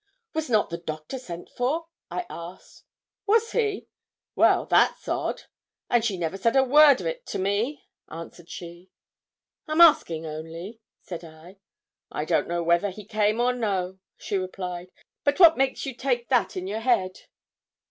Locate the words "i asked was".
2.09-3.51